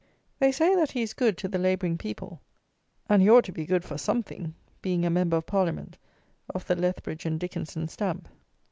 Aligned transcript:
They 0.39 0.51
say 0.51 0.73
that 0.73 0.93
he 0.93 1.03
is 1.03 1.13
good 1.13 1.37
to 1.37 1.47
the 1.47 1.59
labouring 1.59 1.95
people; 1.95 2.41
and 3.07 3.21
he 3.21 3.29
ought 3.29 3.43
to 3.43 3.51
be 3.51 3.67
good 3.67 3.83
for 3.85 3.99
something, 3.99 4.55
being 4.81 5.05
a 5.05 5.11
member 5.11 5.37
of 5.37 5.45
Parliament 5.45 5.95
of 6.49 6.65
the 6.65 6.75
Lethbridge 6.75 7.27
and 7.27 7.39
Dickenson 7.39 7.87
stamp. 7.87 8.27